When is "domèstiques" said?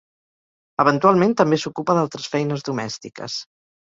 2.71-3.37